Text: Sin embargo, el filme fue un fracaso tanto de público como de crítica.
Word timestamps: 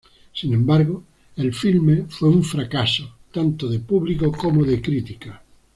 Sin 0.33 0.51
embargo, 0.55 1.03
el 1.35 1.53
filme 1.53 2.05
fue 2.09 2.29
un 2.29 2.43
fracaso 2.43 3.17
tanto 3.31 3.69
de 3.69 3.77
público 3.81 4.31
como 4.31 4.63
de 4.63 4.81
crítica. 4.81 5.43